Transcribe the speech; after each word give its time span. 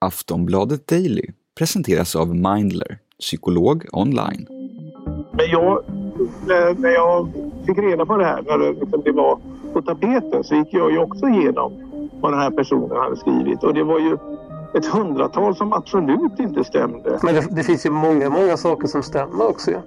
Aftonbladet 0.00 0.86
Daily 0.86 1.26
presenteras 1.58 2.16
av 2.16 2.34
Mindler, 2.34 2.98
psykolog 3.20 3.86
online. 3.92 4.46
Men 5.32 5.50
jag, 5.50 5.84
när 6.78 6.90
jag 6.90 7.28
fick 7.66 7.78
reda 7.78 8.06
på 8.06 8.16
det 8.16 8.24
här, 8.24 8.42
när 8.42 8.58
det, 8.58 8.72
liksom 8.72 9.02
det 9.04 9.12
var 9.12 9.38
på 9.72 9.82
tapeten, 9.82 10.44
så 10.44 10.54
gick 10.54 10.68
jag 10.70 10.92
ju 10.92 10.98
också 10.98 11.26
igenom 11.26 11.72
vad 12.20 12.32
den 12.32 12.40
här 12.40 12.50
personen 12.50 12.96
hade 12.96 13.16
skrivit. 13.16 13.62
Och 13.62 13.74
det 13.74 13.84
var 13.84 13.98
ju 14.00 14.18
ett 14.74 14.86
hundratal 14.86 15.56
som 15.56 15.72
absolut 15.72 16.38
inte 16.38 16.64
stämde. 16.64 17.18
Men 17.22 17.34
det, 17.34 17.46
det 17.50 17.62
finns 17.62 17.86
ju 17.86 17.90
många, 17.90 18.30
många 18.30 18.56
saker 18.56 18.86
som 18.86 19.02
stämmer 19.02 19.48
också. 19.48 19.70
Ja. 19.70 19.80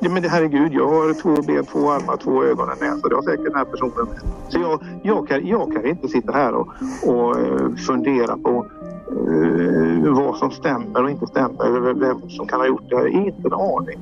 Ja, 0.00 0.10
men 0.10 0.24
herregud, 0.24 0.72
jag 0.72 0.88
har 0.88 1.14
två 1.22 1.42
ben, 1.42 1.64
två 1.64 1.90
armar, 1.90 2.16
två 2.16 2.44
ögon 2.44 2.68
och 2.68 2.82
en 2.82 2.88
näsa. 2.88 3.08
Det 3.08 3.14
har 3.14 3.22
säkert 3.22 3.44
den 3.44 3.54
här 3.54 3.64
personen. 3.64 3.92
med. 3.96 4.20
Så 4.48 4.58
jag, 4.60 4.80
jag, 5.02 5.28
kan, 5.28 5.46
jag 5.46 5.72
kan 5.72 5.86
inte 5.86 6.08
sitta 6.08 6.32
här 6.32 6.54
och, 6.54 6.68
och 7.06 7.38
eh, 7.38 7.74
fundera 7.74 8.36
på 8.36 8.66
uh, 9.12 10.14
vad 10.14 10.36
som 10.36 10.50
stämmer 10.50 11.02
och 11.02 11.10
inte 11.10 11.26
stämmer. 11.26 11.66
Eller 11.66 11.94
vem 11.94 12.30
som 12.30 12.46
kan 12.46 12.60
ha 12.60 12.66
gjort 12.66 12.82
det. 12.88 12.94
Jag 12.94 13.00
har 13.00 13.08
Inte 13.08 13.42
en 13.44 13.52
aning. 13.52 13.98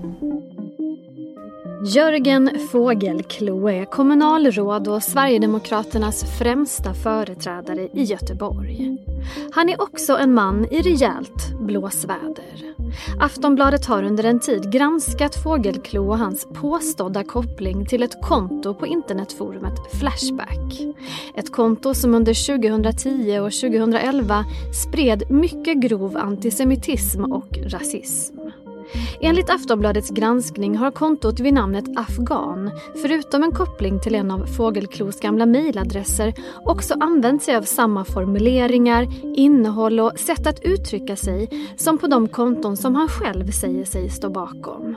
Jörgen 1.84 2.50
Fågelklo 2.72 3.68
är 3.68 3.84
kommunalråd 3.84 4.88
och 4.88 5.02
Sverigedemokraternas 5.02 6.38
främsta 6.38 6.94
företrädare 6.94 7.88
i 7.92 8.02
Göteborg. 8.02 8.96
Han 9.52 9.68
är 9.68 9.82
också 9.82 10.16
en 10.16 10.34
man 10.34 10.64
i 10.70 10.82
rejält 10.82 11.60
blåsväder. 11.60 12.71
Aftonbladet 13.20 13.86
har 13.86 14.02
under 14.02 14.24
en 14.24 14.40
tid 14.40 14.72
granskat 14.72 15.42
Fågelklo 15.42 16.08
och 16.08 16.18
hans 16.18 16.46
påstådda 16.54 17.24
koppling 17.24 17.86
till 17.86 18.02
ett 18.02 18.22
konto 18.22 18.74
på 18.74 18.86
internetforumet 18.86 19.74
Flashback. 20.00 20.80
Ett 21.36 21.52
konto 21.52 21.94
som 21.94 22.14
under 22.14 22.58
2010 22.58 23.38
och 23.38 23.52
2011 23.52 24.44
spred 24.84 25.30
mycket 25.30 25.82
grov 25.82 26.16
antisemitism 26.16 27.24
och 27.24 27.58
rasism. 27.66 28.41
Enligt 29.20 29.50
Aftonbladets 29.50 30.10
granskning 30.10 30.76
har 30.76 30.90
kontot 30.90 31.40
vid 31.40 31.54
namnet 31.54 31.84
Afghan, 31.96 32.70
förutom 33.02 33.42
en 33.42 33.52
koppling 33.52 34.00
till 34.00 34.14
en 34.14 34.30
av 34.30 34.46
Fågelklos 34.46 35.20
gamla 35.20 35.46
mejladresser, 35.46 36.34
också 36.64 36.94
använt 37.00 37.42
sig 37.42 37.56
av 37.56 37.62
samma 37.62 38.04
formuleringar, 38.04 39.08
innehåll 39.36 40.00
och 40.00 40.18
sätt 40.18 40.46
att 40.46 40.64
uttrycka 40.64 41.16
sig 41.16 41.48
som 41.76 41.98
på 41.98 42.06
de 42.06 42.28
konton 42.28 42.76
som 42.76 42.94
han 42.94 43.08
själv 43.08 43.50
säger 43.50 43.84
sig 43.84 44.10
stå 44.10 44.30
bakom. 44.30 44.96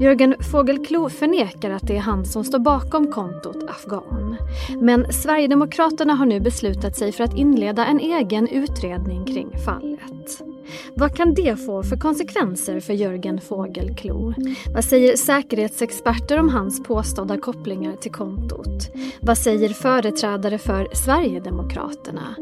Jörgen 0.00 0.34
Fågelklo 0.50 1.08
förnekar 1.08 1.70
att 1.70 1.86
det 1.86 1.96
är 1.96 2.00
han 2.00 2.24
som 2.24 2.44
står 2.44 2.58
bakom 2.58 3.12
kontot 3.12 3.70
Afghan. 3.70 4.36
Men 4.80 5.12
Sverigedemokraterna 5.12 6.14
har 6.14 6.26
nu 6.26 6.40
beslutat 6.40 6.96
sig 6.96 7.12
för 7.12 7.24
att 7.24 7.36
inleda 7.36 7.86
en 7.86 8.00
egen 8.00 8.48
utredning 8.48 9.24
kring 9.24 9.58
fallet. 9.64 10.49
Vad 10.94 11.16
kan 11.16 11.34
det 11.34 11.56
få 11.56 11.82
för 11.82 11.96
konsekvenser 11.96 12.80
för 12.80 12.92
Jörgen 12.92 13.40
Fågelklo? 13.40 14.34
Vad 14.74 14.84
säger 14.84 15.16
säkerhetsexperter 15.16 16.38
om 16.38 16.48
hans 16.48 16.82
påstådda 16.82 17.38
kopplingar 17.38 17.96
till 17.96 18.12
kontot? 18.12 18.90
Vad 19.20 19.38
säger 19.38 19.68
företrädare 19.68 20.58
för 20.58 20.88
Sverigedemokraterna? 20.92 22.34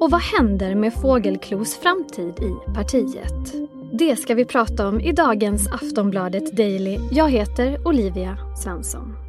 Och 0.00 0.10
vad 0.10 0.20
händer 0.20 0.74
med 0.74 0.94
Fågelklos 0.94 1.76
framtid 1.76 2.34
i 2.40 2.74
partiet? 2.74 3.54
Det 3.92 4.16
ska 4.16 4.34
vi 4.34 4.44
prata 4.44 4.88
om 4.88 5.00
i 5.00 5.12
dagens 5.12 5.68
Aftonbladet 5.68 6.56
Daily. 6.56 6.98
Jag 7.10 7.30
heter 7.30 7.86
Olivia 7.86 8.38
Svensson. 8.62 9.25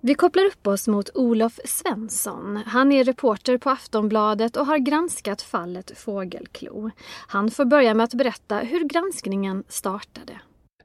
Vi 0.00 0.14
kopplar 0.14 0.44
upp 0.44 0.66
oss 0.66 0.88
mot 0.88 1.10
Olof 1.14 1.60
Svensson. 1.64 2.56
Han 2.66 2.92
är 2.92 3.04
reporter 3.04 3.58
på 3.58 3.70
Aftonbladet 3.70 4.56
och 4.56 4.66
har 4.66 4.78
granskat 4.78 5.42
fallet 5.42 5.98
Fågelklo. 5.98 6.90
Han 7.26 7.50
får 7.50 7.64
börja 7.64 7.94
med 7.94 8.04
att 8.04 8.14
berätta 8.14 8.58
hur 8.58 8.84
granskningen 8.84 9.64
startade. 9.68 10.32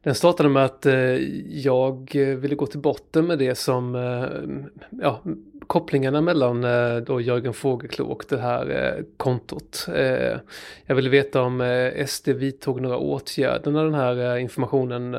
Den 0.03 0.15
startade 0.15 0.49
med 0.49 0.65
att 0.65 0.85
eh, 0.85 0.93
jag 1.49 2.15
eh, 2.15 2.27
ville 2.27 2.55
gå 2.55 2.65
till 2.65 2.79
botten 2.79 3.25
med 3.27 3.39
det 3.39 3.55
som, 3.55 3.95
eh, 3.95 4.99
ja, 5.01 5.21
kopplingarna 5.67 6.21
mellan 6.21 6.63
eh, 6.63 6.95
då 6.95 7.21
Jörgen 7.21 7.53
Fågelklo 7.53 8.05
och 8.05 8.25
det 8.29 8.37
här 8.37 8.69
eh, 8.69 9.03
kontot. 9.17 9.87
Eh, 9.95 10.37
jag 10.85 10.95
ville 10.95 11.09
veta 11.09 11.41
om 11.41 11.83
SD 12.07 12.29
vidtog 12.29 12.81
några 12.81 12.97
åtgärder 12.97 13.71
när 13.71 13.83
den 13.83 13.93
här 13.93 14.37
informationen 14.37 15.17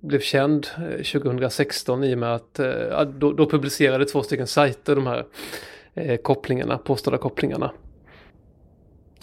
blev 0.00 0.20
känd 0.20 0.66
2016 1.12 2.04
i 2.04 2.14
och 2.14 2.18
med 2.18 2.34
att 2.34 2.60
då, 3.06 3.32
då 3.32 3.50
publicerade 3.50 4.04
två 4.04 4.22
stycken 4.22 4.46
sajter 4.46 4.94
de 4.94 5.06
här 5.06 5.24
kopplingarna, 6.16 6.78
påstådda 6.78 7.18
kopplingarna. 7.18 7.70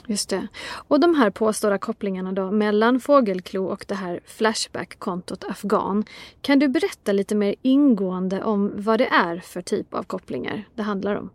Just 0.08 0.30
det. 0.30 0.48
Och 0.88 1.00
de 1.00 1.16
här 1.16 1.30
påstådda 1.30 1.78
kopplingarna 1.78 2.32
då 2.32 2.52
mellan 2.52 3.00
Fågelklo 3.00 3.66
och 3.66 3.86
det 3.88 3.96
här 3.96 4.20
Flashback-kontot 4.26 5.44
Afghan. 5.44 6.06
Kan 6.42 6.60
du 6.60 6.68
berätta 6.68 7.12
lite 7.12 7.36
mer 7.36 7.56
ingående 7.62 8.44
om 8.44 8.72
vad 8.76 9.00
det 9.00 9.08
är 9.08 9.38
för 9.38 9.62
typ 9.62 9.94
av 9.94 10.04
kopplingar 10.04 10.64
det 10.76 10.84
handlar 10.84 11.16
om? 11.16 11.30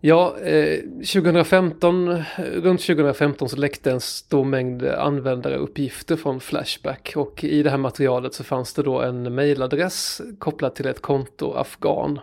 Ja, 0.00 0.36
eh, 0.38 0.80
2015, 1.12 2.22
runt 2.36 2.80
2015 2.80 3.48
så 3.48 3.56
läckte 3.56 3.90
en 3.90 4.00
stor 4.00 4.44
mängd 4.44 4.86
användaruppgifter 4.86 6.16
från 6.16 6.40
Flashback 6.40 7.12
och 7.16 7.44
i 7.44 7.62
det 7.62 7.70
här 7.70 7.78
materialet 7.78 8.34
så 8.34 8.44
fanns 8.44 8.74
det 8.74 8.82
då 8.82 9.00
en 9.00 9.34
mailadress 9.34 10.20
kopplad 10.38 10.74
till 10.74 10.86
ett 10.86 11.02
konto 11.02 11.52
Afghan. 11.52 12.20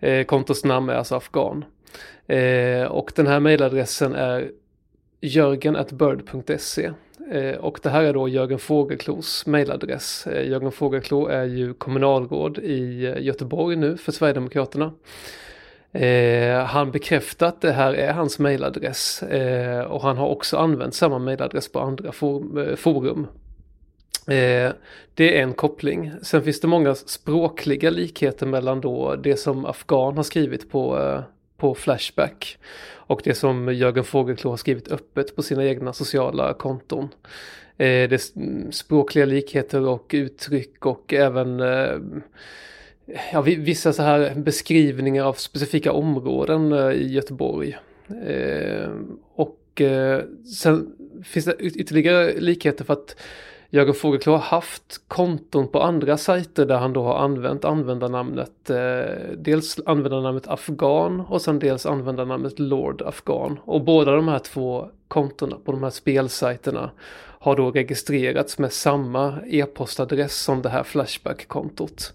Eh, 0.00 0.24
kontos 0.24 0.64
namn 0.64 0.88
är 0.88 0.94
alltså 0.94 1.14
Afghan. 1.14 1.64
Eh, 2.30 2.86
och 2.86 3.12
den 3.14 3.26
här 3.26 3.40
mejladressen 3.40 4.14
är 4.14 4.50
jörgen.bird.se 5.20 6.90
eh, 7.32 7.54
och 7.54 7.80
det 7.82 7.90
här 7.90 8.02
är 8.02 8.12
då 8.12 8.28
Jörgen 8.28 8.58
Fågelklos 8.58 9.46
mejladress. 9.46 10.26
Eh, 10.26 10.48
Jörgen 10.48 10.72
Fågelklo 10.72 11.26
är 11.26 11.44
ju 11.44 11.74
kommunalråd 11.74 12.58
i 12.58 13.06
eh, 13.06 13.22
Göteborg 13.22 13.76
nu 13.76 13.96
för 13.96 14.12
Sverigedemokraterna. 14.12 14.92
Eh, 15.92 16.64
han 16.64 16.90
bekräftar 16.90 17.46
att 17.46 17.60
det 17.60 17.72
här 17.72 17.92
är 17.92 18.12
hans 18.12 18.38
mejladress 18.38 19.22
eh, 19.22 19.80
och 19.80 20.02
han 20.02 20.16
har 20.16 20.28
också 20.28 20.56
använt 20.56 20.94
samma 20.94 21.18
mejladress 21.18 21.72
på 21.72 21.80
andra 21.80 22.12
for, 22.12 22.68
eh, 22.68 22.76
forum. 22.76 23.26
Eh, 24.26 24.72
det 25.14 25.38
är 25.38 25.42
en 25.42 25.52
koppling. 25.52 26.12
Sen 26.22 26.42
finns 26.42 26.60
det 26.60 26.68
många 26.68 26.94
språkliga 26.94 27.90
likheter 27.90 28.46
mellan 28.46 28.80
då 28.80 29.16
det 29.16 29.36
som 29.36 29.66
Afghan 29.66 30.16
har 30.16 30.24
skrivit 30.24 30.70
på 30.70 30.98
eh, 30.98 31.20
på 31.60 31.74
Flashback. 31.74 32.58
Och 32.92 33.20
det 33.24 33.34
som 33.34 33.74
Jörgen 33.74 34.04
Fogelklou 34.04 34.50
har 34.50 34.56
skrivit 34.56 34.88
öppet 34.88 35.36
på 35.36 35.42
sina 35.42 35.64
egna 35.64 35.92
sociala 35.92 36.54
konton. 36.54 37.08
Eh, 37.76 38.08
det 38.08 38.12
är 38.12 38.70
språkliga 38.72 39.24
likheter 39.24 39.88
och 39.88 40.10
uttryck 40.14 40.86
och 40.86 41.14
även 41.14 41.60
eh, 41.60 41.98
ja, 43.32 43.40
vissa 43.40 43.92
så 43.92 44.02
här 44.02 44.34
beskrivningar 44.34 45.24
av 45.24 45.32
specifika 45.32 45.92
områden 45.92 46.72
eh, 46.72 46.90
i 46.90 47.12
Göteborg. 47.12 47.76
Eh, 48.26 48.90
och 49.34 49.80
eh, 49.80 50.22
sen 50.60 50.96
finns 51.24 51.44
det 51.44 51.56
ytterligare 51.60 52.40
likheter 52.40 52.84
för 52.84 52.92
att 52.92 53.16
Jörgen 53.72 53.94
Fogelklou 53.94 54.32
har 54.32 54.38
haft 54.38 55.00
konton 55.08 55.68
på 55.68 55.82
andra 55.82 56.16
sajter 56.16 56.66
där 56.66 56.78
han 56.78 56.92
då 56.92 57.02
har 57.02 57.18
använt 57.18 57.64
användarnamnet, 57.64 58.70
eh, 58.70 59.36
dels 59.36 59.80
användarnamnet 59.86 60.48
Afghan 60.48 61.20
och 61.20 61.42
sen 61.42 61.58
dels 61.58 61.86
användarnamnet 61.86 62.58
Lord 62.58 63.02
Afghan. 63.02 63.58
Och 63.64 63.84
båda 63.84 64.12
de 64.12 64.28
här 64.28 64.38
två 64.38 64.88
kontona 65.08 65.56
på 65.64 65.72
de 65.72 65.82
här 65.82 65.90
spelsajterna 65.90 66.90
har 67.42 67.56
då 67.56 67.70
registrerats 67.70 68.58
med 68.58 68.72
samma 68.72 69.38
e-postadress 69.46 70.36
som 70.36 70.62
det 70.62 70.68
här 70.68 70.82
Flashback-kontot. 70.82 72.12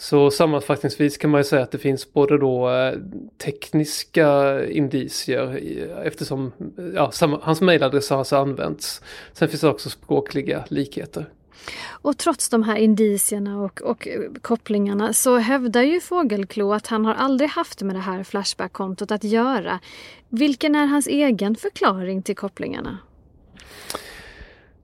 Så 0.00 0.30
sammanfattningsvis 0.30 1.16
kan 1.16 1.30
man 1.30 1.40
ju 1.40 1.44
säga 1.44 1.62
att 1.62 1.70
det 1.70 1.78
finns 1.78 2.12
både 2.12 2.38
då 2.38 2.70
eh, 2.70 2.94
tekniska 3.38 4.64
indicier 4.66 5.60
eftersom 6.04 6.52
ja, 6.94 7.12
hans 7.42 7.60
mejladress 7.60 8.10
har 8.10 8.18
alltså 8.18 8.36
använts. 8.36 9.02
Sen 9.32 9.48
finns 9.48 9.60
det 9.60 9.68
också 9.68 9.90
språkliga 9.90 10.64
likheter. 10.68 11.28
Och 11.88 12.18
trots 12.18 12.48
de 12.48 12.62
här 12.62 12.76
indicierna 12.76 13.58
och, 13.58 13.82
och 13.82 14.08
kopplingarna 14.42 15.12
så 15.12 15.36
hävdar 15.36 15.82
ju 15.82 16.00
Fågelklo 16.00 16.72
att 16.72 16.86
han 16.86 17.04
har 17.04 17.14
aldrig 17.14 17.50
haft 17.50 17.82
med 17.82 17.96
det 17.96 18.00
här 18.00 18.24
Flashback-kontot 18.24 19.10
att 19.10 19.24
göra. 19.24 19.80
Vilken 20.28 20.74
är 20.74 20.86
hans 20.86 21.06
egen 21.06 21.56
förklaring 21.56 22.22
till 22.22 22.36
kopplingarna? 22.36 22.98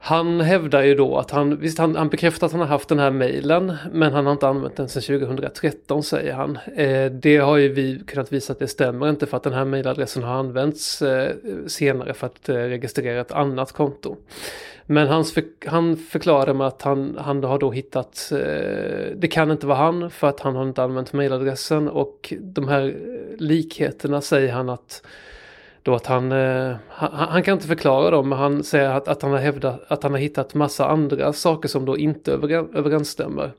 Han 0.06 0.40
hävdar 0.40 0.82
ju 0.82 0.94
då 0.94 1.18
att 1.18 1.30
han, 1.30 1.56
visst 1.56 1.78
han, 1.78 1.96
han 1.96 2.08
bekräftar 2.08 2.46
att 2.46 2.52
han 2.52 2.60
har 2.60 2.68
haft 2.68 2.88
den 2.88 2.98
här 2.98 3.10
mejlen 3.10 3.76
men 3.92 4.12
han 4.12 4.26
har 4.26 4.32
inte 4.32 4.48
använt 4.48 4.76
den 4.76 4.88
sedan 4.88 5.20
2013 5.20 6.02
säger 6.02 6.32
han. 6.32 6.58
Eh, 6.76 7.10
det 7.10 7.36
har 7.36 7.56
ju 7.56 7.68
vi 7.72 8.02
kunnat 8.06 8.32
visa 8.32 8.52
att 8.52 8.58
det 8.58 8.68
stämmer 8.68 9.08
inte 9.08 9.26
för 9.26 9.36
att 9.36 9.42
den 9.42 9.52
här 9.52 9.64
mejladressen 9.64 10.22
har 10.22 10.34
använts 10.34 11.02
eh, 11.02 11.34
senare 11.66 12.14
för 12.14 12.26
att 12.26 12.48
eh, 12.48 12.54
registrera 12.54 13.20
ett 13.20 13.32
annat 13.32 13.72
konto. 13.72 14.16
Men 14.84 15.08
hans 15.08 15.32
för, 15.32 15.44
han 15.66 15.96
förklarade 15.96 16.54
med 16.54 16.66
att 16.66 16.82
han, 16.82 17.16
han 17.20 17.44
har 17.44 17.58
då 17.58 17.70
hittat, 17.70 18.32
eh, 18.32 19.16
det 19.16 19.28
kan 19.30 19.50
inte 19.50 19.66
vara 19.66 19.78
han 19.78 20.10
för 20.10 20.28
att 20.28 20.40
han 20.40 20.56
har 20.56 20.62
inte 20.62 20.82
använt 20.82 21.12
mejladressen 21.12 21.88
och 21.88 22.34
de 22.40 22.68
här 22.68 22.86
eh, 22.86 23.36
likheterna 23.38 24.20
säger 24.20 24.52
han 24.52 24.68
att 24.68 25.02
då 25.86 25.94
att 25.94 26.06
han, 26.06 26.32
eh, 26.32 26.76
han, 26.88 27.10
han, 27.12 27.42
kan 27.42 27.54
inte 27.54 27.66
förklara 27.66 28.10
dem 28.10 28.28
men 28.28 28.38
han 28.38 28.64
säger 28.64 28.90
att, 28.90 29.08
att 29.08 29.22
han 29.22 29.30
har 29.30 29.38
hävdat 29.38 29.84
att 29.88 30.02
han 30.02 30.12
har 30.12 30.18
hittat 30.18 30.54
massa 30.54 30.88
andra 30.88 31.32
saker 31.32 31.68
som 31.68 31.84
då 31.84 31.98
inte 31.98 32.32
överensstämmer. 32.32 33.52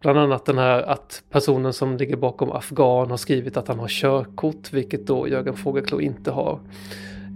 Bland 0.00 0.18
annat 0.18 0.44
den 0.44 0.58
här 0.58 0.82
att 0.82 1.22
personen 1.30 1.72
som 1.72 1.96
ligger 1.96 2.16
bakom 2.16 2.52
Afghan 2.52 3.10
har 3.10 3.16
skrivit 3.16 3.56
att 3.56 3.68
han 3.68 3.78
har 3.78 3.88
körkort, 3.88 4.72
vilket 4.72 5.06
då 5.06 5.28
Jörgen 5.28 5.56
Fogelklou 5.56 6.00
inte 6.00 6.30
har. 6.30 6.58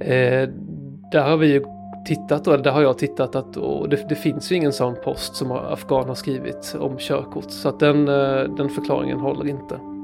Eh, 0.01 0.49
där 1.13 1.23
har 1.23 1.37
vi 1.37 1.47
ju 1.47 1.65
tittat, 2.07 2.47
och 2.47 2.63
där 2.63 2.71
har 2.71 2.83
jag 2.83 2.99
tittat 2.99 3.37
att 3.37 3.57
och 3.57 3.89
det, 3.89 4.09
det, 4.09 4.15
finns 4.15 4.53
ju 4.53 4.57
ingen 4.57 4.73
sån 4.73 4.95
post 5.05 5.37
som 5.37 5.53
Afghan 5.53 6.09
har 6.09 6.15
skrivit 6.15 6.77
om 6.81 6.99
körkort. 6.99 7.51
Så 7.51 7.69
att 7.69 7.81
den, 7.81 8.09
eh, 8.09 8.43
den 8.43 8.69
förklaringen 8.69 9.19
håller 9.19 9.49
inte. 9.49 9.98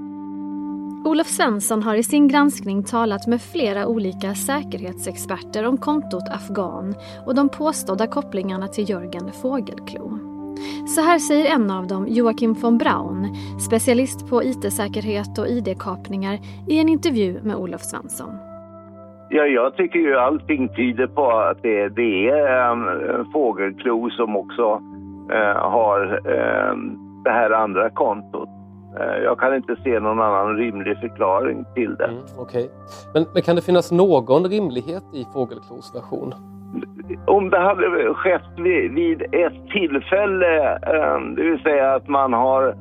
Olof 1.04 1.26
Svensson 1.26 1.82
har 1.82 1.94
i 1.94 2.02
sin 2.02 2.28
granskning 2.28 2.82
talat 2.82 3.26
med 3.26 3.40
flera 3.40 3.86
olika 3.86 4.34
säkerhetsexperter 4.34 5.66
om 5.66 5.76
kontot 5.76 6.28
Afghan 6.30 6.94
och 7.26 7.34
de 7.34 7.48
påstådda 7.48 8.06
kopplingarna 8.06 8.68
till 8.68 8.90
Jörgen 8.90 9.32
Fågelklo. 9.42 10.18
Så 10.86 11.00
här 11.00 11.18
säger 11.18 11.54
en 11.54 11.70
av 11.70 11.86
dem, 11.86 12.06
Joakim 12.08 12.52
von 12.52 12.78
Braun, 12.78 13.34
specialist 13.68 14.30
på 14.30 14.44
IT-säkerhet 14.44 15.38
och 15.38 15.48
ID-kapningar 15.48 16.38
i 16.68 16.80
en 16.80 16.88
intervju 16.88 17.40
med 17.42 17.56
Olof 17.56 17.80
Svensson. 17.80 18.30
Ja, 19.30 19.46
jag 19.46 19.76
tycker 19.76 19.98
ju 19.98 20.16
allting 20.16 20.68
tyder 20.68 21.06
på 21.06 21.30
att 21.30 21.62
det, 21.62 21.88
det 21.88 22.28
är 22.28 22.72
ehm, 22.72 22.88
um, 22.88 23.32
Fågelklo 23.32 24.10
som 24.10 24.36
också 24.36 24.82
äh, 25.30 25.70
har 25.70 26.20
äh, 26.26 26.76
det 27.24 27.30
här 27.30 27.50
andra 27.50 27.90
kontot. 27.90 28.63
Uh, 29.00 29.24
jag 29.24 29.38
kan 29.38 29.54
inte 29.54 29.76
se 29.84 30.00
någon 30.00 30.20
annan 30.20 30.56
rimlig 30.56 30.98
förklaring 30.98 31.64
till 31.74 31.94
det. 31.96 32.04
Mm. 32.04 32.22
Okay. 32.38 32.68
Men, 33.14 33.26
men, 33.34 33.42
kan 33.42 33.56
det 33.56 33.62
finnas 33.62 33.92
någon 33.92 34.44
rimlighet 34.44 35.04
i 35.14 35.24
Fågelklos 35.32 35.94
version? 35.94 36.34
Om 37.26 37.50
det 37.50 37.58
hade 37.58 38.14
skett 38.14 38.50
vid, 38.56 38.94
vid 38.94 39.22
ett 39.22 39.68
tillfälle, 39.72 40.78
um, 41.16 41.34
det 41.34 41.42
vill 41.42 41.62
säga 41.62 41.94
att 41.94 42.08
man 42.08 42.32
har 42.32 42.74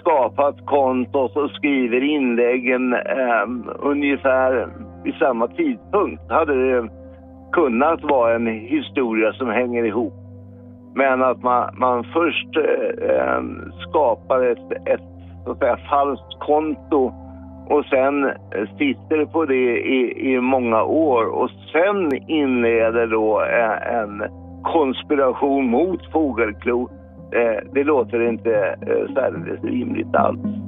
skapat 0.00 0.66
kontot 0.66 1.36
och 1.36 1.50
skriver 1.50 2.02
inläggen 2.02 2.94
ungefär 3.78 4.68
vid 5.04 5.14
samma 5.14 5.48
tidpunkt 5.48 6.30
hade 6.30 6.54
det 6.54 6.88
kunnat 7.52 8.02
vara 8.02 8.34
en 8.34 8.46
historia 8.46 9.32
som 9.32 9.48
hänger 9.48 9.84
ihop. 9.84 10.14
Men 10.94 11.22
att 11.22 11.42
man, 11.42 11.74
man 11.78 12.04
först 12.04 12.56
eh, 12.56 13.42
skapar 13.88 14.42
ett, 14.42 14.88
ett 14.88 15.09
så 15.44 15.50
att 15.50 15.58
säga, 15.58 15.76
falskt 15.90 16.38
konto 16.38 17.12
och 17.68 17.84
sen 17.84 18.30
sitter 18.78 19.24
på 19.24 19.44
det 19.44 19.78
i, 19.78 20.32
i 20.32 20.40
många 20.40 20.82
år 20.82 21.24
och 21.26 21.50
sen 21.72 22.28
inleder 22.30 23.06
då 23.06 23.40
en, 23.40 23.96
en 23.96 24.22
konspiration 24.62 25.70
mot 25.70 26.12
Fågelklo. 26.12 26.90
Eh, 27.32 27.72
det 27.72 27.84
låter 27.84 28.28
inte 28.28 28.76
eh, 28.86 29.14
särdeles 29.14 29.64
rimligt 29.64 30.14
alls. 30.14 30.59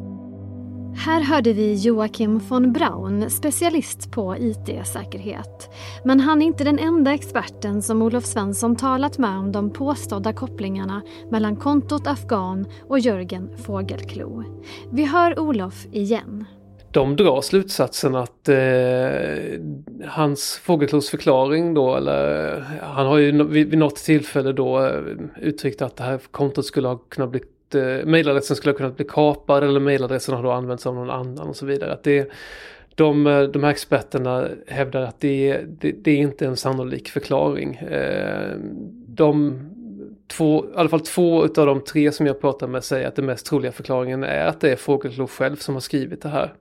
Här 0.97 1.21
hörde 1.21 1.53
vi 1.53 1.75
Joakim 1.75 2.39
von 2.39 2.73
Braun, 2.73 3.31
specialist 3.31 4.11
på 4.11 4.37
IT-säkerhet. 4.37 5.71
Men 6.05 6.21
han 6.21 6.43
är 6.43 6.47
inte 6.47 6.65
den 6.65 6.79
enda 6.79 7.15
experten 7.15 7.83
som 7.83 8.03
Olof 8.03 8.25
Svensson 8.25 8.77
talat 8.77 9.19
med 9.19 9.39
om 9.39 9.53
de 9.53 9.71
påstådda 9.71 10.33
kopplingarna 10.33 11.03
mellan 11.31 11.56
kontot 11.56 12.06
Afghan 12.06 12.67
och 12.89 12.99
Jörgen 12.99 13.59
Fågelklo. 13.59 14.44
Vi 14.91 15.05
hör 15.05 15.39
Olof 15.39 15.87
igen. 15.93 16.44
De 16.91 17.17
drar 17.17 17.41
slutsatsen 17.41 18.15
att 18.15 18.49
eh, 18.49 18.56
hans 20.09 20.61
Fågelklos 20.65 21.11
förklaring 21.11 21.75
då, 21.75 21.97
eller 21.97 22.61
han 22.83 23.06
har 23.06 23.19
ju 23.19 23.44
vid, 23.44 23.71
vid 23.71 23.79
något 23.79 23.97
tillfälle 23.97 24.53
då 24.53 24.87
eh, 24.87 25.00
uttryckt 25.41 25.83
att 25.83 25.97
det 25.97 26.05
här 26.05 26.21
kontot 26.31 26.67
skulle 26.67 26.89
ha 26.89 26.97
kunnat 26.97 27.31
bli 27.31 27.41
eh, 27.74 28.04
mailadressen 28.04 28.56
skulle 28.56 28.72
ha 28.72 28.76
kunnat 28.76 28.96
bli 28.96 29.06
kapad 29.08 29.64
eller 29.64 29.80
mailadressen 29.80 30.34
har 30.34 30.42
då 30.42 30.50
använts 30.50 30.86
av 30.86 30.94
någon 30.94 31.10
annan 31.10 31.48
och 31.48 31.56
så 31.56 31.66
vidare. 31.66 31.92
Att 31.92 32.02
det, 32.02 32.30
de, 32.94 33.26
eh, 33.26 33.42
de 33.42 33.64
här 33.64 33.70
experterna 33.70 34.48
hävdar 34.66 35.02
att 35.02 35.20
det, 35.20 35.60
det, 35.80 35.92
det 35.92 36.10
är 36.10 36.16
inte 36.16 36.46
en 36.46 36.56
sannolik 36.56 37.08
förklaring. 37.08 37.74
Eh, 37.74 38.56
de 39.06 39.58
två, 40.36 40.64
i 40.64 40.69
alla 40.76 40.88
fall 40.88 41.00
två 41.00 41.42
av 41.42 41.66
de 41.66 41.80
tre 41.84 42.12
som 42.12 42.26
jag 42.26 42.40
pratar 42.40 42.66
med 42.66 42.84
säger 42.84 43.08
att 43.08 43.16
den 43.16 43.26
mest 43.26 43.46
troliga 43.46 43.72
förklaringen 43.72 44.24
är 44.24 44.46
att 44.46 44.60
det 44.60 44.72
är 44.72 44.76
Fogelklou 44.76 45.26
själv 45.26 45.56
som 45.56 45.74
har 45.74 45.80
skrivit 45.80 46.22
det 46.22 46.28
här. 46.28 46.52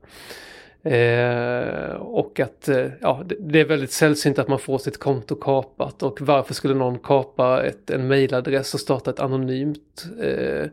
Eh, 0.84 1.96
och 1.96 2.40
att 2.40 2.70
eh, 2.70 2.88
ja, 3.02 3.24
det, 3.40 3.60
är 3.60 3.66
väldigt 3.66 3.92
sällsynt 3.92 4.40
att 4.40 4.48
man 4.48 4.60
får 4.60 4.78
sitt 4.78 4.98
konto 4.98 5.36
kapat 5.36 6.04
och 6.04 6.22
varför 6.22 6.54
skulle 6.54 6.74
någon 6.74 7.00
kapa 7.00 7.64
ett, 7.64 7.90
en 7.90 8.08
mailadress 8.08 8.74
och 8.74 8.80
starta 8.80 9.12
ett 9.12 9.20
anonymt 9.20 10.06
eh, 10.22 10.70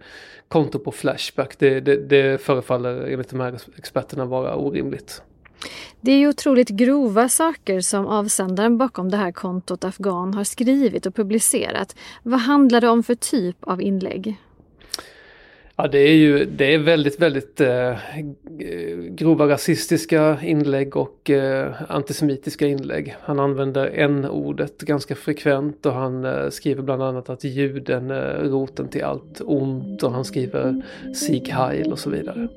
konto 0.48 0.78
på 0.78 0.92
Flashback? 0.92 1.58
Det, 1.58 1.80
det, 1.80 1.96
det 1.96 2.40
förefaller 2.40 3.06
enligt 3.06 3.28
de 3.28 3.40
här 3.40 3.58
experterna 3.76 4.24
vara 4.24 4.56
orimligt. 4.56 5.22
Det 6.00 6.12
är 6.12 6.18
ju 6.18 6.28
otroligt 6.28 6.68
grova 6.68 7.28
saker 7.28 7.80
som 7.80 8.06
avsändaren 8.06 8.78
bakom 8.78 9.10
det 9.10 9.16
här 9.16 9.32
kontot 9.32 9.84
Afghan 9.84 10.34
har 10.34 10.44
skrivit 10.44 11.06
och 11.06 11.14
publicerat. 11.14 11.96
Vad 12.22 12.40
handlar 12.40 12.80
det 12.80 12.88
om 12.88 13.02
för 13.02 13.14
typ 13.14 13.56
av 13.60 13.82
inlägg? 13.82 14.36
Ja, 15.80 15.88
det 15.88 15.98
är 15.98 16.14
ju 16.14 16.44
det 16.44 16.74
är 16.74 16.78
väldigt, 16.78 17.20
väldigt 17.20 17.60
eh, 17.60 17.96
grova 19.08 19.48
rasistiska 19.48 20.38
inlägg 20.42 20.96
och 20.96 21.30
eh, 21.30 21.72
antisemitiska 21.88 22.66
inlägg. 22.66 23.16
Han 23.20 23.38
använder 23.40 23.86
n-ordet 23.86 24.80
ganska 24.80 25.14
frekvent 25.14 25.86
och 25.86 25.92
han 25.92 26.24
eh, 26.24 26.48
skriver 26.50 26.82
bland 26.82 27.02
annat 27.02 27.30
att 27.30 27.44
juden 27.44 28.10
är 28.10 28.38
roten 28.44 28.88
till 28.88 29.04
allt 29.04 29.40
ont 29.44 30.02
och 30.02 30.12
han 30.12 30.24
skriver 30.24 30.82
Sieg 31.14 31.48
Heil 31.48 31.92
och 31.92 31.98
så 31.98 32.10
vidare. 32.10 32.48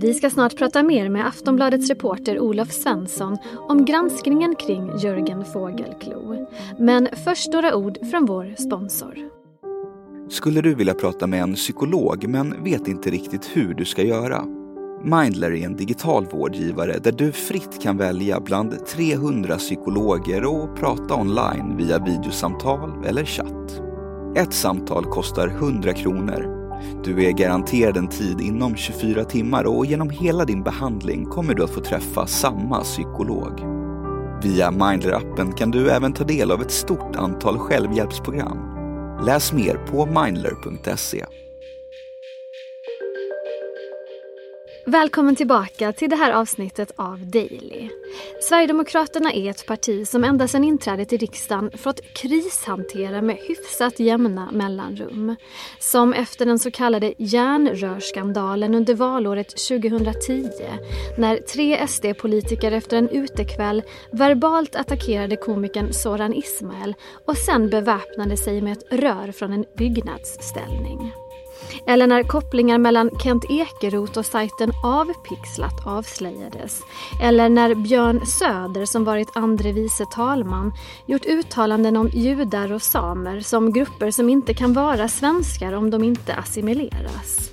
Vi 0.00 0.14
ska 0.14 0.30
snart 0.30 0.56
prata 0.56 0.82
mer 0.82 1.08
med 1.08 1.26
Aftonbladets 1.26 1.88
reporter 1.88 2.40
Olof 2.40 2.72
Svensson 2.72 3.38
om 3.68 3.84
granskningen 3.84 4.54
kring 4.54 4.98
Jörgen 4.98 5.44
Fågelklo. 5.44 6.46
Men 6.78 7.08
först 7.24 7.52
några 7.52 7.76
ord 7.76 7.98
från 8.10 8.26
vår 8.26 8.54
sponsor. 8.58 9.39
Skulle 10.30 10.60
du 10.60 10.74
vilja 10.74 10.94
prata 10.94 11.26
med 11.26 11.42
en 11.42 11.54
psykolog 11.54 12.28
men 12.28 12.64
vet 12.64 12.88
inte 12.88 13.10
riktigt 13.10 13.50
hur 13.52 13.74
du 13.74 13.84
ska 13.84 14.02
göra? 14.02 14.44
Mindler 15.04 15.52
är 15.52 15.66
en 15.66 15.76
digital 15.76 16.26
vårdgivare 16.26 16.98
där 16.98 17.12
du 17.12 17.32
fritt 17.32 17.82
kan 17.82 17.96
välja 17.96 18.40
bland 18.40 18.86
300 18.86 19.56
psykologer 19.56 20.44
och 20.44 20.76
prata 20.76 21.14
online 21.14 21.76
via 21.76 21.98
videosamtal 21.98 23.04
eller 23.06 23.24
chatt. 23.24 23.82
Ett 24.36 24.52
samtal 24.52 25.04
kostar 25.04 25.48
100 25.48 25.92
kronor. 25.92 26.56
Du 27.04 27.24
är 27.24 27.32
garanterad 27.32 27.96
en 27.96 28.08
tid 28.08 28.40
inom 28.40 28.76
24 28.76 29.24
timmar 29.24 29.64
och 29.64 29.86
genom 29.86 30.10
hela 30.10 30.44
din 30.44 30.62
behandling 30.62 31.26
kommer 31.26 31.54
du 31.54 31.64
att 31.64 31.70
få 31.70 31.80
träffa 31.80 32.26
samma 32.26 32.80
psykolog. 32.80 33.60
Via 34.42 34.70
Mindler-appen 34.70 35.52
kan 35.52 35.70
du 35.70 35.90
även 35.90 36.12
ta 36.12 36.24
del 36.24 36.50
av 36.50 36.62
ett 36.62 36.70
stort 36.70 37.16
antal 37.16 37.58
självhjälpsprogram 37.58 38.79
Läs 39.26 39.52
mer 39.52 39.74
på 39.74 40.06
mindler.se. 40.06 41.24
Välkommen 44.90 45.36
tillbaka 45.36 45.92
till 45.92 46.10
det 46.10 46.16
här 46.16 46.32
avsnittet 46.32 46.92
av 46.96 47.26
Daily. 47.26 47.88
Sverigedemokraterna 48.42 49.32
är 49.32 49.50
ett 49.50 49.66
parti 49.66 50.08
som 50.08 50.24
ända 50.24 50.48
sedan 50.48 50.64
inträdet 50.64 51.12
i 51.12 51.16
riksdagen 51.16 51.70
fått 51.78 52.00
krishantera 52.14 53.22
med 53.22 53.36
hyfsat 53.36 54.00
jämna 54.00 54.50
mellanrum. 54.52 55.36
Som 55.78 56.12
efter 56.12 56.46
den 56.46 56.58
så 56.58 56.70
kallade 56.70 57.14
järnrörsskandalen 57.18 58.74
under 58.74 58.94
valåret 58.94 59.48
2010 59.48 60.48
när 61.18 61.36
tre 61.36 61.86
SD-politiker 61.86 62.72
efter 62.72 62.96
en 62.96 63.08
utekväll 63.08 63.82
verbalt 64.12 64.76
attackerade 64.76 65.36
komikern 65.36 65.92
Soran 65.92 66.34
Ismail 66.34 66.94
och 67.26 67.36
sen 67.36 67.70
beväpnade 67.70 68.36
sig 68.36 68.60
med 68.60 68.72
ett 68.72 68.92
rör 68.92 69.32
från 69.32 69.52
en 69.52 69.64
byggnadsställning. 69.76 71.12
Eller 71.86 72.06
när 72.06 72.22
kopplingar 72.22 72.78
mellan 72.78 73.10
Kent 73.22 73.44
Ekeroth 73.48 74.18
och 74.18 74.26
sajten 74.26 74.72
Avpixlat 74.84 75.86
avslöjades. 75.86 76.82
Eller 77.22 77.48
när 77.48 77.74
Björn 77.74 78.26
Söder, 78.26 78.86
som 78.86 79.04
varit 79.04 79.28
andre 79.34 79.72
vice 79.72 80.04
talman, 80.14 80.72
gjort 81.06 81.26
uttalanden 81.26 81.96
om 81.96 82.08
judar 82.08 82.72
och 82.72 82.82
samer 82.82 83.40
som 83.40 83.72
grupper 83.72 84.10
som 84.10 84.28
inte 84.28 84.54
kan 84.54 84.72
vara 84.72 85.08
svenskar 85.08 85.72
om 85.72 85.90
de 85.90 86.04
inte 86.04 86.34
assimileras. 86.34 87.50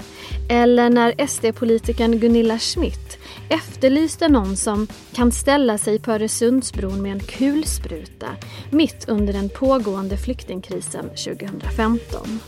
Eller 0.50 0.90
när 0.90 1.28
SD-politikern 1.28 2.20
Gunilla 2.20 2.60
Schmidt 2.60 3.18
efterlyste 3.50 4.28
någon 4.28 4.58
som 4.58 4.88
kan 5.14 5.32
ställa 5.32 5.78
sig 5.78 6.00
på 6.00 6.12
Öresundsbron 6.12 7.02
med 7.02 7.12
en 7.12 7.20
kulspruta 7.20 8.28
mitt 8.72 9.10
under 9.10 9.34
den 9.34 9.50
pågående 9.50 10.18
flyktingkrisen 10.18 11.10
2015. 11.10 12.40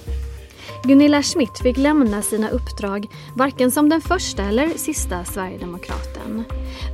Gunilla 0.84 1.24
Schmidt 1.24 1.60
fick 1.60 1.78
lämna 1.78 2.22
sina 2.22 2.50
uppdrag 2.50 3.08
varken 3.36 3.72
som 3.72 3.90
den 3.90 4.02
första 4.02 4.44
eller 4.44 4.68
sista 4.68 5.24
Sverigedemokraten. 5.24 6.44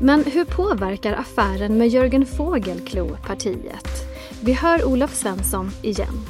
Men 0.02 0.24
hur 0.24 0.46
påverkar 0.46 1.14
affären 1.14 1.78
med 1.78 1.88
Jörgen 1.88 2.26
Fågelklo 2.26 3.18
partiet? 3.28 3.88
Vi 4.44 4.54
hör 4.54 4.86
Olof 4.86 5.14
Svensson 5.14 5.72
igen. 5.82 6.26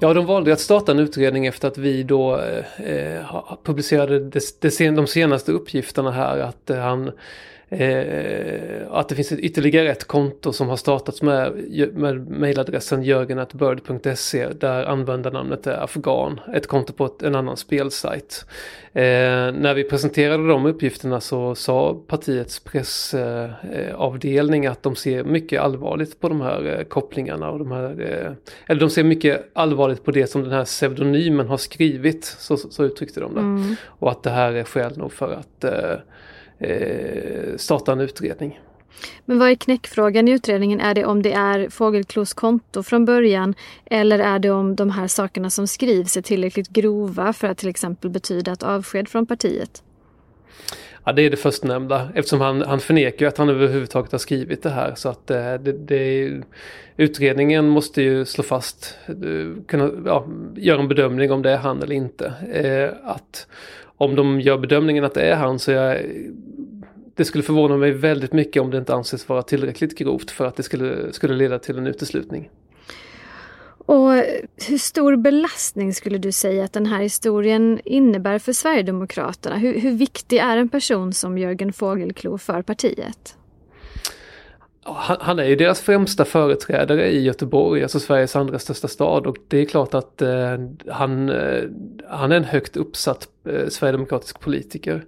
Ja, 0.00 0.14
de 0.14 0.26
valde 0.26 0.52
att 0.52 0.60
starta 0.60 0.92
en 0.92 0.98
utredning 0.98 1.46
efter 1.46 1.68
att 1.68 1.78
vi 1.78 2.02
då 2.02 2.40
eh, 2.40 3.20
eh 3.20 3.42
publicerade 3.64 4.30
de 4.78 5.06
senaste 5.06 5.52
uppgifterna 5.52 6.10
här 6.10 6.38
att 6.38 6.70
eh, 6.70 6.78
han 6.78 7.12
Eh, 7.72 8.82
att 8.90 9.08
det 9.08 9.14
finns 9.14 9.32
ett, 9.32 9.38
ytterligare 9.38 9.90
ett 9.90 10.04
konto 10.04 10.52
som 10.52 10.68
har 10.68 10.76
startats 10.76 11.22
med, 11.22 11.52
med 11.94 12.30
mejladressen 12.30 13.02
jörgen.bird.se 13.02 14.48
där 14.48 14.84
användarnamnet 14.84 15.66
är 15.66 15.84
afghan. 15.84 16.40
Ett 16.54 16.66
konto 16.66 16.92
på 16.92 17.06
ett, 17.06 17.22
en 17.22 17.34
annan 17.34 17.56
spelsajt. 17.56 18.46
Eh, 18.92 19.02
när 19.52 19.74
vi 19.74 19.84
presenterade 19.84 20.48
de 20.48 20.66
uppgifterna 20.66 21.20
så 21.20 21.54
sa 21.54 22.02
partiets 22.06 22.60
pressavdelning 22.60 24.64
eh, 24.64 24.72
att 24.72 24.82
de 24.82 24.96
ser 24.96 25.24
mycket 25.24 25.60
allvarligt 25.60 26.20
på 26.20 26.28
de 26.28 26.40
här 26.40 26.78
eh, 26.78 26.84
kopplingarna. 26.84 27.50
Och 27.50 27.58
de 27.58 27.72
här, 27.72 28.00
eh, 28.00 28.32
eller 28.66 28.80
de 28.80 28.90
ser 28.90 29.04
mycket 29.04 29.50
allvarligt 29.52 30.04
på 30.04 30.10
det 30.10 30.26
som 30.26 30.42
den 30.42 30.52
här 30.52 30.64
pseudonymen 30.64 31.48
har 31.48 31.56
skrivit. 31.56 32.24
Så, 32.24 32.56
så 32.56 32.84
uttryckte 32.84 33.20
de 33.20 33.34
det. 33.34 33.40
Mm. 33.40 33.76
Och 33.86 34.10
att 34.10 34.22
det 34.22 34.30
här 34.30 34.52
är 34.52 34.64
skäl 34.64 34.98
nog 34.98 35.12
för 35.12 35.32
att 35.32 35.64
eh, 36.62 37.56
starta 37.56 37.92
en 37.92 38.00
utredning. 38.00 38.60
Men 39.24 39.38
vad 39.38 39.50
är 39.50 39.54
knäckfrågan 39.54 40.28
i 40.28 40.30
utredningen? 40.30 40.80
Är 40.80 40.94
det 40.94 41.04
om 41.04 41.22
det 41.22 41.32
är 41.32 41.68
Fågelklos 41.68 42.34
konto 42.34 42.82
från 42.82 43.04
början 43.04 43.54
eller 43.84 44.18
är 44.18 44.38
det 44.38 44.50
om 44.50 44.76
de 44.76 44.90
här 44.90 45.08
sakerna 45.08 45.50
som 45.50 45.66
skrivs 45.66 46.16
är 46.16 46.22
tillräckligt 46.22 46.68
grova 46.68 47.32
för 47.32 47.48
att 47.48 47.58
till 47.58 47.68
exempel 47.68 48.10
betyda 48.10 48.52
ett 48.52 48.62
avsked 48.62 49.08
från 49.08 49.26
partiet? 49.26 49.82
Ja, 51.04 51.12
det 51.12 51.22
är 51.22 51.30
det 51.30 51.36
förstnämnda 51.36 52.08
eftersom 52.14 52.40
han, 52.40 52.62
han 52.62 52.80
förnekar 52.80 53.26
att 53.26 53.38
han 53.38 53.48
överhuvudtaget 53.48 54.12
har 54.12 54.18
skrivit 54.18 54.62
det 54.62 54.70
här. 54.70 54.94
Så 54.94 55.08
att 55.08 55.30
eh, 55.30 55.54
det, 55.54 55.72
det, 55.72 56.32
utredningen 56.96 57.68
måste 57.68 58.02
ju 58.02 58.24
slå 58.24 58.44
fast, 58.44 58.98
eh, 59.08 59.64
kunna 59.66 59.90
ja, 60.06 60.26
göra 60.56 60.80
en 60.80 60.88
bedömning 60.88 61.32
om 61.32 61.42
det 61.42 61.50
är 61.50 61.56
han 61.56 61.82
eller 61.82 61.94
inte. 61.94 62.32
Eh, 62.52 63.10
att 63.10 63.46
om 64.02 64.14
de 64.14 64.40
gör 64.40 64.58
bedömningen 64.58 65.04
att 65.04 65.14
det 65.14 65.22
är 65.22 65.36
han 65.36 65.58
så 65.58 65.70
jag, 65.70 65.98
det 67.14 67.24
skulle 67.24 67.44
förvåna 67.44 67.76
mig 67.76 67.90
väldigt 67.90 68.32
mycket 68.32 68.62
om 68.62 68.70
det 68.70 68.78
inte 68.78 68.94
anses 68.94 69.28
vara 69.28 69.42
tillräckligt 69.42 69.98
grovt 69.98 70.30
för 70.30 70.46
att 70.46 70.56
det 70.56 70.62
skulle, 70.62 71.12
skulle 71.12 71.34
leda 71.34 71.58
till 71.58 71.78
en 71.78 71.86
uteslutning. 71.86 72.50
Och 73.86 74.12
hur 74.68 74.78
stor 74.78 75.16
belastning 75.16 75.94
skulle 75.94 76.18
du 76.18 76.32
säga 76.32 76.64
att 76.64 76.72
den 76.72 76.86
här 76.86 77.02
historien 77.02 77.80
innebär 77.84 78.38
för 78.38 78.52
Sverigedemokraterna? 78.52 79.56
Hur, 79.56 79.80
hur 79.80 79.92
viktig 79.92 80.38
är 80.38 80.56
en 80.56 80.68
person 80.68 81.12
som 81.12 81.38
Jörgen 81.38 81.72
Fågelklo 81.72 82.38
för 82.38 82.62
partiet? 82.62 83.36
Han, 84.84 85.16
han, 85.20 85.38
är 85.38 85.44
ju 85.44 85.56
deras 85.56 85.80
främsta 85.80 86.24
företrädare 86.24 87.10
i 87.10 87.22
Göteborg, 87.22 87.82
alltså 87.82 88.00
Sveriges 88.00 88.36
andra 88.36 88.58
största 88.58 88.88
stad. 88.88 89.26
Och 89.26 89.36
det 89.48 89.58
är 89.58 89.64
klart 89.64 89.94
att 89.94 90.22
eh, 90.22 90.58
han, 90.88 91.28
eh, 91.28 91.62
han 92.08 92.32
är 92.32 92.36
en 92.36 92.44
högt 92.44 92.76
uppsatt 92.76 93.28
eh, 93.44 93.68
sverigedemokratisk 93.68 94.40
politiker. 94.40 95.04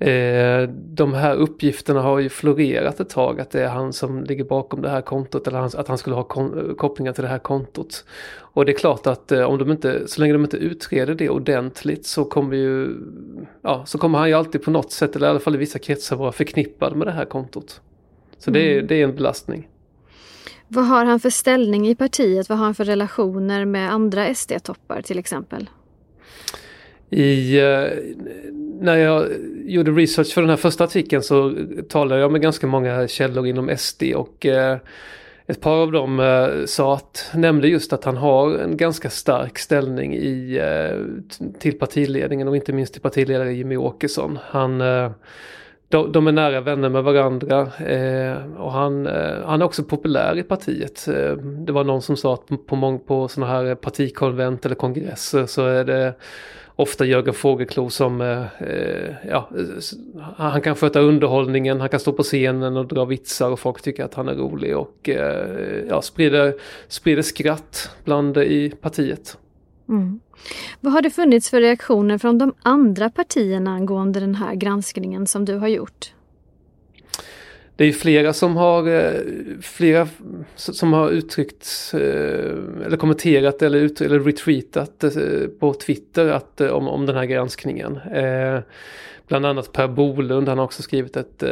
Eh, 0.00 0.68
de 0.72 1.14
här 1.14 1.34
uppgifterna 1.34 2.00
har 2.00 2.18
ju 2.18 2.28
florerat 2.28 3.00
ett 3.00 3.10
tag 3.10 3.40
att 3.40 3.50
det 3.50 3.62
är 3.62 3.68
han 3.68 3.92
som 3.92 4.24
ligger 4.24 4.44
bakom 4.44 4.82
det 4.82 4.88
här 4.88 5.00
kontot 5.00 5.46
eller 5.46 5.80
att 5.80 5.88
han 5.88 5.98
skulle 5.98 6.16
ha 6.16 6.24
kopplingar 6.76 7.12
till 7.12 7.22
det 7.22 7.28
här 7.28 7.38
kontot. 7.38 8.04
Och 8.38 8.64
det 8.64 8.72
är 8.72 8.76
klart 8.76 9.06
att 9.06 9.32
eh, 9.32 9.42
om 9.42 9.58
de 9.58 9.70
inte, 9.70 10.08
så 10.08 10.20
länge 10.20 10.32
de 10.32 10.44
inte 10.44 10.56
utreder 10.56 11.14
det 11.14 11.28
ordentligt 11.28 12.06
så 12.06 12.24
kommer 12.24 12.56
ju, 12.56 12.96
ja, 13.62 13.82
så 13.86 13.98
kommer 13.98 14.18
han 14.18 14.28
ju 14.28 14.34
alltid 14.34 14.62
på 14.62 14.70
något 14.70 14.92
sätt, 14.92 15.16
eller 15.16 15.26
i 15.26 15.30
alla 15.30 15.40
fall 15.40 15.54
i 15.54 15.58
vissa 15.58 15.78
kretsar, 15.78 16.16
vara 16.16 16.32
förknippad 16.32 16.96
med 16.96 17.06
det 17.06 17.12
här 17.12 17.24
kontot. 17.24 17.80
Så 18.38 18.50
det, 18.50 18.60
är, 18.60 18.74
mm. 18.74 18.86
det 18.86 18.94
är 18.94 19.04
en 19.04 19.14
belastning. 19.14 19.68
Vad 20.68 20.86
har 20.86 21.04
han 21.04 21.20
för 21.20 21.30
ställning 21.30 21.88
i 21.88 21.94
partiet? 21.94 22.48
Vad 22.48 22.58
har 22.58 22.64
han 22.64 22.74
för 22.74 22.84
relationer 22.84 23.64
med 23.64 23.92
andra 23.92 24.34
SD-toppar 24.34 25.02
till 25.02 25.18
exempel? 25.18 25.70
I, 27.10 27.58
eh, 27.58 27.88
när 28.80 28.96
jag 28.96 29.28
gjorde 29.64 29.90
research 29.90 30.34
för 30.34 30.40
den 30.40 30.50
här 30.50 30.56
första 30.56 30.84
artikeln 30.84 31.22
så 31.22 31.54
talade 31.88 32.20
jag 32.20 32.32
med 32.32 32.40
ganska 32.40 32.66
många 32.66 33.08
källor 33.08 33.46
inom 33.46 33.76
SD 33.76 34.02
och 34.14 34.46
eh, 34.46 34.78
ett 35.46 35.60
par 35.60 35.76
av 35.76 35.92
dem 35.92 36.20
eh, 36.20 36.64
sa 36.66 36.94
att, 36.94 37.30
nämnde 37.34 37.68
just 37.68 37.92
att 37.92 38.04
han 38.04 38.16
har 38.16 38.58
en 38.58 38.76
ganska 38.76 39.10
stark 39.10 39.58
ställning 39.58 40.14
i, 40.14 40.58
eh, 40.62 40.98
till 41.58 41.78
partiledningen 41.78 42.48
och 42.48 42.56
inte 42.56 42.72
minst 42.72 42.92
till 42.92 43.02
partiledare 43.02 43.52
Jimmy 43.52 43.76
Åkesson. 43.76 44.38
Han 44.42 44.80
eh, 44.80 45.10
de, 45.88 46.12
de, 46.12 46.26
är 46.26 46.32
nära 46.32 46.60
vänner 46.60 46.88
med 46.88 47.04
varandra 47.04 47.60
eh, 47.86 48.54
och 48.56 48.72
han, 48.72 49.06
eh, 49.06 49.44
han 49.44 49.62
är 49.62 49.64
också 49.64 49.82
populär 49.82 50.38
i 50.38 50.42
partiet. 50.42 51.08
Eh, 51.08 51.32
det 51.36 51.72
var 51.72 51.84
någon 51.84 52.02
som 52.02 52.16
sa 52.16 52.34
att 52.34 52.46
på, 52.46 52.56
på, 52.56 52.98
på 52.98 53.28
sådana 53.28 53.52
här 53.52 53.74
partikonvent 53.74 54.66
eller 54.66 54.74
kongresser 54.74 55.46
så 55.46 55.66
är 55.66 55.84
det 55.84 56.14
ofta 56.78 57.04
Jörgen 57.04 57.34
Fogelklou 57.34 57.90
som, 57.90 58.20
eh, 58.20 58.62
eh 58.62 59.14
ja, 59.28 59.50
han 60.36 60.60
kan 60.60 60.76
sköta 60.76 61.00
underhållningen, 61.00 61.80
han 61.80 61.88
kan 61.88 62.00
stå 62.00 62.12
på 62.12 62.22
scenen 62.22 62.76
och 62.76 62.88
dra 62.88 63.04
vitsar 63.04 63.50
och 63.50 63.60
folk 63.60 63.82
tycker 63.82 64.04
att 64.04 64.14
han 64.14 64.28
är 64.28 64.34
rolig 64.34 64.76
och 64.76 65.08
eh, 65.08 65.84
ja, 65.88 66.02
sprider, 66.02 66.54
sprider 66.88 67.22
skratt 67.22 67.90
bland 68.04 68.36
i 68.36 68.70
partiet. 68.80 69.38
Mm. 69.88 70.20
Vad 70.80 70.92
har 70.92 71.02
det 71.02 71.10
funnits 71.10 71.50
för 71.50 71.60
reaktioner 71.60 72.18
från 72.18 72.38
de 72.38 72.54
andra 72.62 73.10
partierna 73.10 73.70
angående 73.70 74.20
den 74.20 74.34
här 74.34 74.54
granskningen 74.54 75.26
som 75.26 75.44
du 75.44 75.54
har 75.54 75.68
gjort? 75.68 76.12
Det 77.78 77.84
är 77.84 77.92
flera 77.92 78.32
som 78.32 78.56
har, 78.56 78.88
eh, 78.88 79.20
flera 79.62 80.08
som 80.54 80.92
har 80.92 81.10
uttryckt 81.10 81.90
eh, 81.94 82.00
eller 82.86 82.96
kommenterat 82.96 83.62
eller, 83.62 83.78
ut, 83.78 84.00
eller 84.00 84.20
retweetat 84.20 85.04
eh, 85.04 85.12
på 85.60 85.74
Twitter 85.74 86.26
att, 86.26 86.60
om, 86.60 86.88
om 86.88 87.06
den 87.06 87.16
här 87.16 87.24
granskningen. 87.24 87.98
Bland 89.26 89.46
annat 89.46 89.72
Per 89.72 89.88
Bolund, 89.88 90.48
han 90.48 90.58
har 90.58 90.64
också 90.64 90.82
skrivit 90.82 91.16
ett 91.16 91.42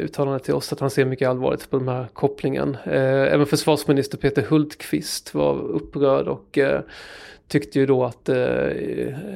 uttalande 0.00 0.38
till 0.38 0.54
oss 0.54 0.72
att 0.72 0.80
han 0.80 0.90
ser 0.90 1.04
mycket 1.04 1.28
allvarligt 1.28 1.70
på 1.70 1.78
den 1.78 1.88
här 1.88 2.06
kopplingen. 2.12 2.76
även 2.84 3.46
försvarsminister 3.46 4.18
Peter 4.18 4.42
Hultqvist 4.42 5.34
var 5.34 5.58
upprörd 5.58 6.28
och 6.28 6.58
tyckte 7.48 7.78
ju 7.78 7.86
då 7.86 8.04
att 8.04 8.28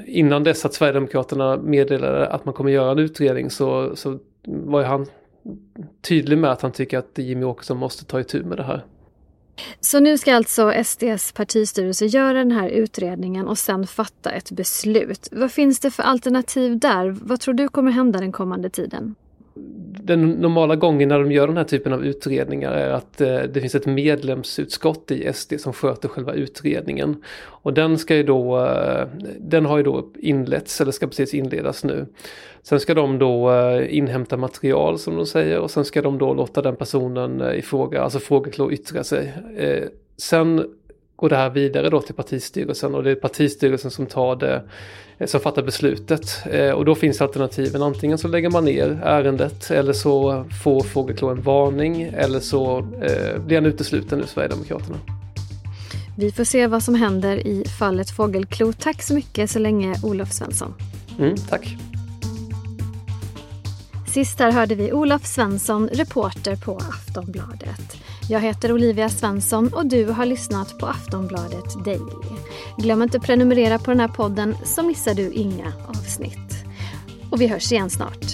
innan 0.06 0.44
dess 0.44 0.64
att 0.64 0.74
Sverigedemokraterna 0.74 1.56
meddelade 1.56 2.26
att 2.26 2.44
man 2.44 2.54
kommer 2.54 2.70
göra 2.70 2.90
en 2.90 2.98
utredning 2.98 3.50
så, 3.50 3.96
så 3.96 4.18
var 4.44 4.80
ju 4.80 4.86
han 4.86 5.06
tydlig 6.00 6.38
med 6.38 6.50
att 6.50 6.62
han 6.62 6.72
tycker 6.72 6.98
att 6.98 7.18
Jimmy 7.18 7.44
Åkesson 7.44 7.76
måste 7.76 8.04
ta 8.04 8.20
itu 8.20 8.44
med 8.44 8.56
det 8.56 8.62
här. 8.62 8.84
Så 9.80 10.00
nu 10.00 10.18
ska 10.18 10.34
alltså 10.34 10.72
SDs 10.84 11.32
partistyrelse 11.32 12.06
göra 12.06 12.32
den 12.38 12.50
här 12.50 12.68
utredningen 12.68 13.48
och 13.48 13.58
sen 13.58 13.86
fatta 13.86 14.30
ett 14.30 14.50
beslut. 14.50 15.28
Vad 15.32 15.52
finns 15.52 15.80
det 15.80 15.90
för 15.90 16.02
alternativ 16.02 16.78
där? 16.78 17.10
Vad 17.10 17.40
tror 17.40 17.54
du 17.54 17.68
kommer 17.68 17.90
hända 17.90 18.18
den 18.20 18.32
kommande 18.32 18.70
tiden? 18.70 19.14
Den 20.04 20.30
normala 20.30 20.76
gången 20.76 21.08
när 21.08 21.18
de 21.18 21.32
gör 21.32 21.46
den 21.46 21.56
här 21.56 21.64
typen 21.64 21.92
av 21.92 22.04
utredningar 22.04 22.72
är 22.72 22.90
att 22.90 23.20
eh, 23.20 23.38
det 23.38 23.60
finns 23.60 23.74
ett 23.74 23.86
medlemsutskott 23.86 25.10
i 25.10 25.32
SD 25.32 25.52
som 25.58 25.72
sköter 25.72 26.08
själva 26.08 26.32
utredningen. 26.32 27.22
Och 27.44 27.74
den 27.74 27.98
ska 27.98 28.16
ju 28.16 28.22
då, 28.22 28.66
eh, 28.66 29.06
den 29.38 29.66
har 29.66 29.76
ju 29.76 29.82
då 29.82 30.08
inletts 30.18 30.80
eller 30.80 30.92
ska 30.92 31.06
precis 31.06 31.34
inledas 31.34 31.84
nu. 31.84 32.06
Sen 32.62 32.80
ska 32.80 32.94
de 32.94 33.18
då 33.18 33.52
eh, 33.52 33.96
inhämta 33.96 34.36
material 34.36 34.98
som 34.98 35.16
de 35.16 35.26
säger 35.26 35.58
och 35.58 35.70
sen 35.70 35.84
ska 35.84 36.02
de 36.02 36.18
då 36.18 36.34
låta 36.34 36.62
den 36.62 36.76
personen 36.76 37.54
i 37.54 37.62
fråga, 37.62 38.02
alltså 38.02 38.18
frågeklå 38.18 38.72
yttra 38.72 39.04
sig. 39.04 39.32
Sen 40.16 40.64
går 41.22 41.28
det 41.28 41.36
här 41.36 41.50
vidare 41.50 41.90
då 41.90 42.00
till 42.00 42.14
partistyrelsen 42.14 42.94
och 42.94 43.02
det 43.02 43.10
är 43.10 43.14
partistyrelsen 43.14 43.90
som 43.90 44.06
tar 44.06 44.36
det 44.36 44.62
Eh, 45.22 45.26
som 45.26 45.40
fattar 45.40 45.62
beslutet. 45.62 46.46
Eh, 46.50 46.70
och 46.70 46.84
då 46.84 46.94
finns 46.94 47.20
alternativen. 47.20 47.82
Antingen 47.82 48.18
så 48.18 48.28
lägger 48.28 48.50
man 48.50 48.64
ner 48.64 49.00
ärendet 49.04 49.70
eller 49.70 49.92
så 49.92 50.44
får 50.64 50.82
Fågelklå 50.82 51.28
en 51.28 51.42
varning 51.42 52.02
eller 52.02 52.40
så 52.40 52.78
eh, 52.78 53.40
blir 53.40 53.56
han 53.56 53.66
utesluten 53.66 54.20
ur 54.20 54.26
Sverigedemokraterna. 54.26 54.98
Vi 56.18 56.32
får 56.32 56.44
se 56.44 56.66
vad 56.66 56.82
som 56.82 56.94
händer 56.94 57.46
i 57.46 57.64
fallet 57.78 58.10
Fågelklo. 58.10 58.72
Tack 58.72 59.02
så 59.02 59.14
mycket 59.14 59.50
så 59.50 59.58
länge 59.58 59.94
Olof 60.02 60.32
Svensson. 60.32 60.74
Mm, 61.18 61.36
tack. 61.48 61.76
Sist 64.12 64.38
här 64.38 64.52
hörde 64.52 64.74
vi 64.74 64.92
Olof 64.92 65.26
Svensson, 65.26 65.88
reporter 65.88 66.56
på 66.56 66.76
Aftonbladet. 66.76 68.01
Jag 68.28 68.40
heter 68.40 68.72
Olivia 68.72 69.08
Svensson 69.08 69.74
och 69.74 69.86
du 69.86 70.04
har 70.04 70.26
lyssnat 70.26 70.78
på 70.78 70.86
Aftonbladet 70.86 71.84
Daily. 71.84 72.38
Glöm 72.78 73.02
inte 73.02 73.18
att 73.18 73.24
prenumerera 73.24 73.78
på 73.78 73.90
den 73.90 74.00
här 74.00 74.08
podden 74.08 74.56
så 74.64 74.82
missar 74.82 75.14
du 75.14 75.32
inga 75.32 75.72
avsnitt. 75.88 76.64
Och 77.30 77.40
vi 77.40 77.46
hörs 77.46 77.72
igen 77.72 77.90
snart. 77.90 78.24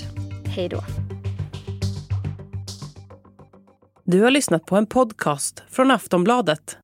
Hej 0.44 0.68
då. 0.68 0.84
Du 4.04 4.22
har 4.22 4.30
lyssnat 4.30 4.66
på 4.66 4.76
en 4.76 4.86
podcast 4.86 5.62
från 5.70 5.90
Aftonbladet. 5.90 6.78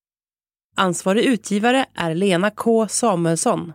Ansvarig 0.76 1.24
utgivare 1.24 1.86
är 1.94 2.14
Lena 2.14 2.50
K 2.50 2.88
Samuelsson. 2.88 3.72